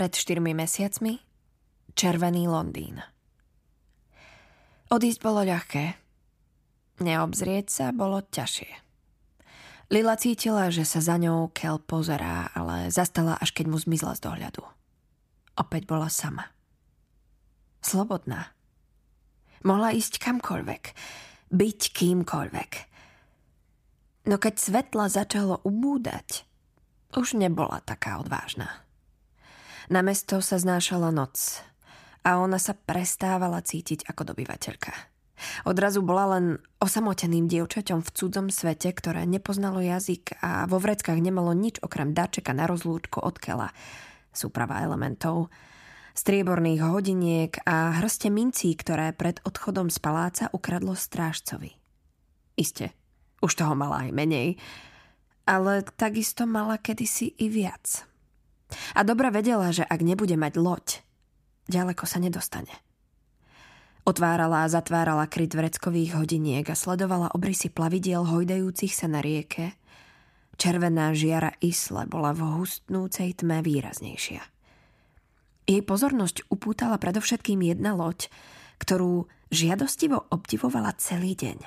pred 0.00 0.16
4 0.16 0.40
mesiacmi 0.40 1.20
Červený 1.92 2.48
Londýn. 2.48 3.04
Odísť 4.88 5.20
bolo 5.20 5.44
ľahké. 5.44 5.92
Neobzrieť 7.04 7.68
sa 7.68 7.86
bolo 7.92 8.24
ťažšie. 8.24 8.72
Lila 9.92 10.16
cítila, 10.16 10.72
že 10.72 10.88
sa 10.88 11.04
za 11.04 11.20
ňou 11.20 11.52
Kel 11.52 11.76
pozerá, 11.84 12.48
ale 12.56 12.88
zastala, 12.88 13.36
až 13.36 13.52
keď 13.52 13.68
mu 13.68 13.76
zmizla 13.76 14.16
z 14.16 14.24
dohľadu. 14.24 14.64
Opäť 15.60 15.84
bola 15.84 16.08
sama. 16.08 16.48
Slobodná. 17.84 18.56
Mohla 19.68 19.92
ísť 19.92 20.16
kamkoľvek. 20.16 20.96
Byť 21.52 21.80
kýmkoľvek. 21.92 22.72
No 24.32 24.40
keď 24.40 24.54
svetla 24.56 25.12
začalo 25.12 25.60
ubúdať, 25.60 26.48
už 27.12 27.36
nebola 27.36 27.84
taká 27.84 28.16
odvážna. 28.16 28.88
Na 29.90 30.06
mesto 30.06 30.38
sa 30.38 30.54
znášala 30.54 31.10
noc 31.10 31.66
a 32.22 32.38
ona 32.38 32.62
sa 32.62 32.78
prestávala 32.78 33.58
cítiť 33.58 34.06
ako 34.06 34.22
dobyvateľka. 34.30 34.94
Odrazu 35.66 35.98
bola 36.06 36.38
len 36.38 36.62
osamoteným 36.78 37.50
dievčaťom 37.50 37.98
v 37.98 38.12
cudzom 38.14 38.54
svete, 38.54 38.86
ktoré 38.94 39.26
nepoznalo 39.26 39.82
jazyk 39.82 40.38
a 40.46 40.70
vo 40.70 40.78
vreckách 40.78 41.18
nemalo 41.18 41.50
nič 41.58 41.82
okrem 41.82 42.14
dačeka 42.14 42.54
na 42.54 42.70
rozlúčku 42.70 43.18
od 43.18 43.34
kela, 43.42 43.74
súprava 44.30 44.78
elementov, 44.78 45.50
strieborných 46.14 46.86
hodiniek 46.86 47.52
a 47.66 47.98
hrste 47.98 48.30
mincí, 48.30 48.70
ktoré 48.78 49.10
pred 49.10 49.42
odchodom 49.42 49.90
z 49.90 49.98
paláca 49.98 50.44
ukradlo 50.54 50.94
strážcovi. 50.94 51.74
Iste, 52.54 52.94
už 53.42 53.58
toho 53.58 53.74
mala 53.74 54.06
aj 54.06 54.14
menej, 54.14 54.54
ale 55.50 55.82
takisto 55.98 56.46
mala 56.46 56.78
kedysi 56.78 57.34
i 57.42 57.50
viac. 57.50 58.06
A 58.94 59.06
dobre 59.06 59.30
vedela, 59.30 59.70
že 59.70 59.86
ak 59.86 60.02
nebude 60.02 60.34
mať 60.34 60.54
loď, 60.58 60.86
ďaleko 61.70 62.04
sa 62.06 62.18
nedostane. 62.18 62.72
Otvárala 64.02 64.66
a 64.66 64.72
zatvárala 64.72 65.28
kryt 65.30 65.54
vreckových 65.54 66.18
hodiniek 66.18 66.66
a 66.66 66.74
sledovala 66.74 67.30
obrysy 67.36 67.70
plavidiel 67.70 68.26
hojdajúcich 68.26 68.90
sa 68.90 69.06
na 69.06 69.20
rieke. 69.22 69.76
Červená 70.56 71.12
žiara 71.14 71.54
Isle 71.62 72.08
bola 72.10 72.34
v 72.34 72.44
hustnúcej 72.58 73.36
tme 73.38 73.62
výraznejšia. 73.62 74.42
Jej 75.68 75.82
pozornosť 75.86 76.50
upútala 76.50 76.98
predovšetkým 76.98 77.62
jedna 77.62 77.94
loď, 77.94 78.26
ktorú 78.82 79.30
žiadostivo 79.52 80.32
obdivovala 80.32 80.96
celý 80.98 81.38
deň. 81.38 81.58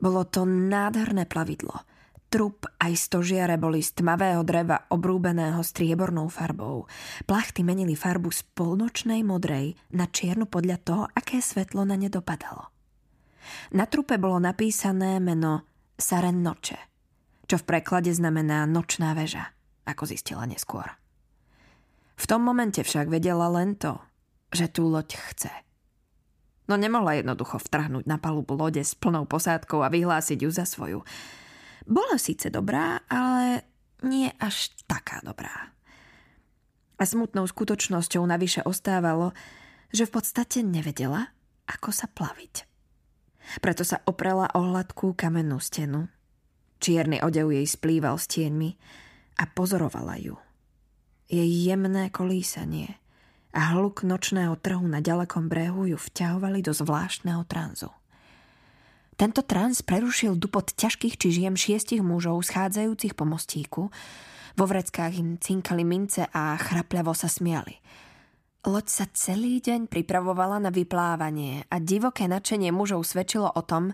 Bolo 0.00 0.24
to 0.24 0.48
nádherné 0.48 1.28
plavidlo– 1.28 1.82
Trup 2.28 2.66
aj 2.82 2.92
stožiare 2.98 3.54
boli 3.60 3.78
z 3.78 4.02
tmavého 4.02 4.42
dreva 4.42 4.90
obrúbeného 4.90 5.62
striebornou 5.62 6.26
farbou. 6.26 6.90
Plachty 7.24 7.62
menili 7.62 7.94
farbu 7.94 8.34
z 8.34 8.42
polnočnej 8.58 9.22
modrej 9.22 9.78
na 9.94 10.10
čiernu 10.10 10.50
podľa 10.50 10.76
toho, 10.82 11.04
aké 11.14 11.38
svetlo 11.38 11.86
na 11.86 11.94
ne 11.94 12.10
dopadalo. 12.10 12.74
Na 13.76 13.86
trupe 13.86 14.18
bolo 14.18 14.40
napísané 14.40 15.20
meno 15.22 15.68
Saren 15.94 16.42
Noče, 16.42 16.80
čo 17.46 17.60
v 17.60 17.66
preklade 17.68 18.10
znamená 18.10 18.66
nočná 18.66 19.14
väža, 19.14 19.54
ako 19.86 20.08
zistila 20.08 20.48
neskôr. 20.48 20.90
V 22.14 22.24
tom 22.26 22.42
momente 22.42 22.82
však 22.82 23.10
vedela 23.10 23.50
len 23.50 23.74
to, 23.78 23.98
že 24.54 24.70
tú 24.70 24.86
loď 24.86 25.18
chce. 25.18 25.52
No 26.64 26.80
nemohla 26.80 27.20
jednoducho 27.20 27.60
vtrhnúť 27.60 28.08
na 28.08 28.16
palubu 28.16 28.56
lode 28.56 28.80
s 28.80 28.96
plnou 28.96 29.28
posádkou 29.28 29.84
a 29.84 29.92
vyhlásiť 29.92 30.48
ju 30.48 30.50
za 30.50 30.64
svoju. 30.64 31.04
Bola 31.84 32.16
síce 32.16 32.48
dobrá, 32.48 33.04
ale 33.12 33.68
nie 34.04 34.32
až 34.40 34.72
taká 34.88 35.20
dobrá. 35.20 35.72
A 36.96 37.02
smutnou 37.04 37.44
skutočnosťou 37.44 38.24
navyše 38.24 38.64
ostávalo, 38.64 39.36
že 39.92 40.08
v 40.08 40.14
podstate 40.20 40.64
nevedela, 40.64 41.34
ako 41.68 41.90
sa 41.92 42.08
plaviť. 42.08 42.64
Preto 43.60 43.84
sa 43.84 44.00
oprela 44.08 44.48
o 44.56 44.72
hladkú 44.72 45.12
kamennú 45.12 45.60
stenu. 45.60 46.08
Čierny 46.80 47.20
odev 47.20 47.52
jej 47.52 47.68
splýval 47.68 48.16
s 48.16 48.28
tieňmi 48.32 48.70
a 49.40 49.44
pozorovala 49.48 50.16
ju. 50.20 50.36
Jej 51.28 51.50
jemné 51.68 52.08
kolísanie 52.08 53.00
a 53.54 53.76
hluk 53.76 54.04
nočného 54.04 54.56
trhu 54.60 54.84
na 54.88 55.00
ďalekom 55.00 55.48
brehu 55.48 55.88
ju 55.88 55.98
vťahovali 56.00 56.60
do 56.64 56.72
zvláštneho 56.72 57.44
tranzu. 57.46 57.92
Tento 59.14 59.46
trans 59.46 59.78
prerušil 59.86 60.34
dupot 60.34 60.66
ťažkých 60.66 61.14
čižiem 61.14 61.54
šiestich 61.54 62.02
mužov 62.02 62.42
schádzajúcich 62.42 63.14
po 63.14 63.22
mostíku. 63.22 63.82
Vo 64.58 64.64
vreckách 64.66 65.14
im 65.14 65.38
cinkali 65.38 65.86
mince 65.86 66.26
a 66.30 66.58
chrapľavo 66.58 67.14
sa 67.14 67.30
smiali. 67.30 67.78
Loď 68.64 68.86
sa 68.88 69.04
celý 69.12 69.60
deň 69.60 69.92
pripravovala 69.92 70.56
na 70.56 70.72
vyplávanie 70.72 71.68
a 71.68 71.76
divoké 71.78 72.24
nadšenie 72.26 72.72
mužov 72.72 73.04
svedčilo 73.04 73.52
o 73.52 73.62
tom, 73.62 73.92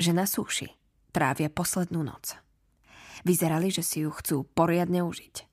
že 0.00 0.16
na 0.16 0.24
súši 0.24 0.72
trávia 1.12 1.52
poslednú 1.52 2.00
noc. 2.00 2.36
Vyzerali, 3.24 3.68
že 3.68 3.84
si 3.84 4.04
ju 4.04 4.10
chcú 4.12 4.48
poriadne 4.56 5.04
užiť. 5.04 5.48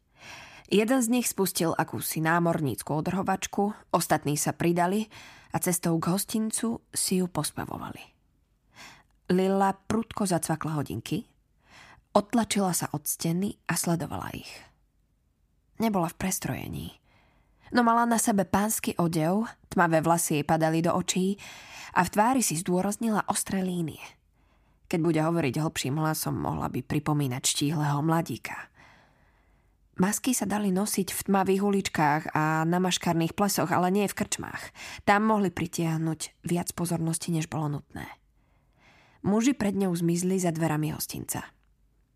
Jeden 0.72 1.00
z 1.04 1.08
nich 1.12 1.28
spustil 1.28 1.76
akúsi 1.76 2.24
námornícku 2.24 2.90
odrhovačku, 2.92 3.94
ostatní 3.94 4.40
sa 4.40 4.56
pridali 4.56 5.12
a 5.54 5.60
cestou 5.60 6.00
k 6.00 6.10
hostincu 6.12 6.82
si 6.96 7.22
ju 7.22 7.28
pospevovali. 7.28 8.13
Lila 9.34 9.74
prudko 9.74 10.30
zacvakla 10.30 10.78
hodinky, 10.78 11.26
odtlačila 12.14 12.70
sa 12.70 12.86
od 12.94 13.10
steny 13.10 13.58
a 13.66 13.74
sledovala 13.74 14.30
ich. 14.38 14.54
Nebola 15.82 16.06
v 16.14 16.20
prestrojení. 16.22 16.88
No 17.74 17.82
mala 17.82 18.06
na 18.06 18.22
sebe 18.22 18.46
pánsky 18.46 18.94
odev, 19.02 19.50
tmavé 19.74 20.06
vlasy 20.06 20.38
jej 20.38 20.46
padali 20.46 20.86
do 20.86 20.94
očí 20.94 21.42
a 21.98 22.06
v 22.06 22.14
tvári 22.14 22.42
si 22.46 22.62
zdôraznila 22.62 23.26
ostré 23.26 23.66
línie. 23.66 24.06
Keď 24.86 25.00
bude 25.02 25.18
hovoriť 25.18 25.58
hlbším 25.58 25.98
hlasom, 25.98 26.38
mohla 26.38 26.70
by 26.70 26.86
pripomínať 26.86 27.42
štíhleho 27.42 28.06
mladíka. 28.06 28.70
Masky 29.98 30.38
sa 30.38 30.46
dali 30.46 30.70
nosiť 30.70 31.10
v 31.10 31.22
tmavých 31.26 31.62
uličkách 31.66 32.24
a 32.38 32.62
na 32.70 32.78
maškarných 32.78 33.34
plesoch, 33.34 33.74
ale 33.74 33.90
nie 33.90 34.06
v 34.06 34.14
krčmách. 34.14 34.70
Tam 35.10 35.26
mohli 35.26 35.50
pritiahnuť 35.50 36.46
viac 36.46 36.70
pozornosti, 36.78 37.34
než 37.34 37.50
bolo 37.50 37.82
nutné. 37.82 38.06
Muži 39.24 39.56
pred 39.56 39.76
ňou 39.76 39.96
zmizli 39.96 40.36
za 40.40 40.52
dverami 40.52 40.92
hostinca. 40.92 41.48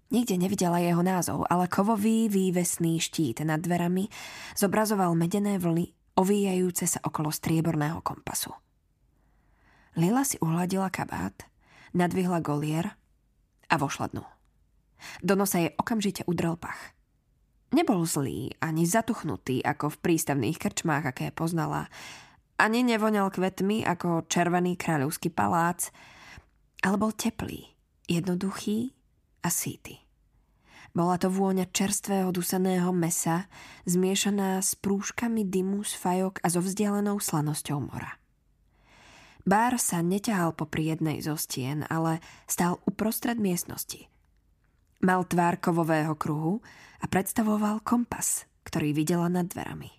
Nikde 0.08 0.40
nevidela 0.40 0.80
jeho 0.80 1.04
názov, 1.04 1.44
ale 1.52 1.68
kovový 1.68 2.32
vývesný 2.32 3.00
štít 3.00 3.44
nad 3.44 3.60
dverami 3.60 4.08
zobrazoval 4.56 5.16
medené 5.16 5.60
vlny 5.60 5.92
ovíjajúce 6.18 6.90
sa 6.90 7.00
okolo 7.04 7.30
strieborného 7.30 8.02
kompasu. 8.02 8.52
Lila 10.00 10.26
si 10.26 10.42
uhladila 10.42 10.90
kabát, 10.90 11.34
nadvihla 11.94 12.42
golier 12.42 12.98
a 13.70 13.76
vošla 13.78 14.10
dnu. 14.14 14.26
Do 15.22 15.38
nosa 15.38 15.62
jej 15.62 15.72
okamžite 15.78 16.26
udrel 16.26 16.58
pach. 16.58 16.98
Nebol 17.70 18.08
zlý 18.08 18.56
ani 18.64 18.88
zatuchnutý 18.88 19.62
ako 19.62 19.94
v 19.94 20.02
prístavných 20.02 20.58
krčmách, 20.58 21.04
aké 21.12 21.26
poznala. 21.36 21.92
Ani 22.58 22.82
nevoňal 22.82 23.30
kvetmi 23.30 23.86
ako 23.86 24.26
červený 24.26 24.80
kráľovský 24.80 25.30
palác, 25.30 25.94
ale 26.82 26.96
bol 26.98 27.14
teplý, 27.14 27.74
jednoduchý 28.10 28.94
a 29.44 29.50
síty. 29.50 30.08
Bola 30.98 31.22
to 31.22 31.30
vôňa 31.30 31.70
čerstvého 31.70 32.34
dusaného 32.34 32.90
mesa, 32.90 33.46
zmiešaná 33.86 34.58
s 34.58 34.74
prúžkami 34.74 35.46
dymu 35.46 35.86
z 35.86 35.94
fajok 35.94 36.42
a 36.42 36.48
so 36.50 36.58
vzdialenou 36.58 37.22
slanosťou 37.22 37.86
mora. 37.86 38.18
Bár 39.48 39.80
sa 39.80 40.02
neťahal 40.02 40.58
popri 40.58 40.90
jednej 40.92 41.24
zo 41.24 41.38
stien, 41.38 41.86
ale 41.88 42.20
stál 42.50 42.82
uprostred 42.84 43.40
miestnosti. 43.40 44.10
Mal 45.06 45.24
tvár 45.30 45.62
kovového 45.62 46.18
kruhu 46.18 46.66
a 47.00 47.06
predstavoval 47.06 47.86
kompas, 47.86 48.50
ktorý 48.66 48.92
videla 48.92 49.30
nad 49.30 49.46
dverami. 49.46 49.94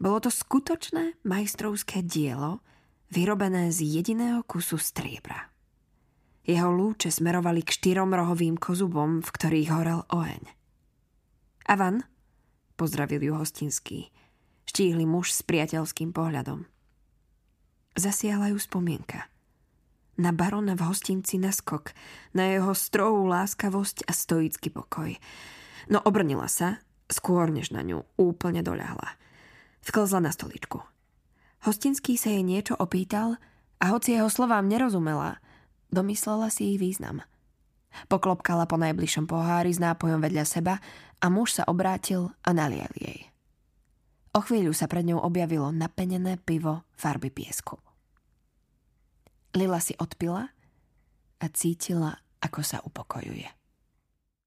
Bolo 0.00 0.24
to 0.24 0.30
skutočné 0.32 1.20
majstrovské 1.22 2.02
dielo, 2.02 2.64
vyrobené 3.12 3.68
z 3.70 3.84
jediného 3.84 4.40
kusu 4.42 4.80
striebra. 4.80 5.51
Jeho 6.42 6.74
lúče 6.74 7.14
smerovali 7.14 7.62
k 7.62 7.70
štyrom 7.70 8.10
rohovým 8.10 8.58
kozubom, 8.58 9.22
v 9.22 9.30
ktorých 9.30 9.70
horel 9.70 10.02
oheň. 10.10 10.42
Avan, 11.70 12.02
pozdravil 12.74 13.22
ju 13.22 13.38
hostinský, 13.38 14.10
štíhly 14.66 15.06
muž 15.06 15.30
s 15.30 15.46
priateľským 15.46 16.10
pohľadom. 16.10 16.66
Zasiahla 17.94 18.50
ju 18.50 18.58
spomienka. 18.58 19.30
Na 20.18 20.34
barona 20.34 20.74
v 20.74 20.82
hostinci 20.82 21.38
na 21.38 21.54
skok, 21.54 21.94
na 22.34 22.50
jeho 22.50 22.74
strohú 22.74 23.30
láskavosť 23.30 24.10
a 24.10 24.12
stoický 24.12 24.74
pokoj. 24.74 25.14
No 25.86 26.02
obrnila 26.02 26.50
sa, 26.50 26.82
skôr 27.06 27.54
než 27.54 27.70
na 27.70 27.86
ňu 27.86 28.02
úplne 28.18 28.66
doľahla. 28.66 29.14
Vklzla 29.86 30.18
na 30.26 30.34
stoličku. 30.34 30.82
Hostinský 31.62 32.18
sa 32.18 32.34
jej 32.34 32.42
niečo 32.42 32.74
opýtal 32.74 33.38
a 33.78 33.94
hoci 33.94 34.18
jeho 34.18 34.26
slovám 34.26 34.66
nerozumela– 34.66 35.38
Domyslela 35.92 36.48
si 36.48 36.74
ich 36.74 36.80
význam. 36.80 37.20
Poklopkala 38.08 38.64
po 38.64 38.80
najbližšom 38.80 39.28
pohári 39.28 39.68
s 39.68 39.78
nápojom 39.78 40.24
vedľa 40.24 40.44
seba 40.48 40.80
a 41.20 41.26
muž 41.28 41.60
sa 41.60 41.68
obrátil 41.68 42.32
a 42.40 42.56
nalial 42.56 42.90
jej. 42.96 43.28
O 44.32 44.40
chvíľu 44.40 44.72
sa 44.72 44.88
pred 44.88 45.04
ňou 45.04 45.20
objavilo 45.20 45.68
napenené 45.68 46.40
pivo 46.40 46.88
farby 46.96 47.28
piesku. 47.28 47.76
Lila 49.52 49.76
si 49.84 49.92
odpila 50.00 50.48
a 51.36 51.46
cítila, 51.52 52.16
ako 52.40 52.60
sa 52.64 52.80
upokojuje. 52.80 53.61